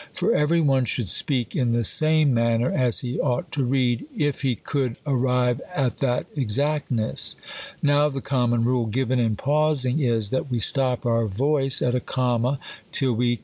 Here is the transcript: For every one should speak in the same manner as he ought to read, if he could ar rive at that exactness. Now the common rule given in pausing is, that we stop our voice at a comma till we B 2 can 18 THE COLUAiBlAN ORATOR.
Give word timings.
For 0.15 0.33
every 0.33 0.61
one 0.61 0.85
should 0.85 1.09
speak 1.09 1.55
in 1.55 1.73
the 1.73 1.83
same 1.83 2.33
manner 2.33 2.71
as 2.71 3.01
he 3.01 3.19
ought 3.19 3.51
to 3.51 3.63
read, 3.63 4.07
if 4.17 4.41
he 4.41 4.55
could 4.55 4.97
ar 5.05 5.13
rive 5.13 5.61
at 5.75 5.99
that 5.99 6.25
exactness. 6.35 7.35
Now 7.83 8.09
the 8.09 8.19
common 8.19 8.63
rule 8.63 8.87
given 8.87 9.19
in 9.19 9.35
pausing 9.35 9.99
is, 9.99 10.31
that 10.31 10.49
we 10.49 10.59
stop 10.59 11.05
our 11.05 11.27
voice 11.27 11.83
at 11.83 11.93
a 11.93 11.99
comma 11.99 12.57
till 12.91 13.13
we 13.13 13.13
B 13.13 13.13
2 13.13 13.13
can 13.13 13.13
18 13.13 13.13
THE 13.13 13.13
COLUAiBlAN 13.13 13.29
ORATOR. 13.35 13.39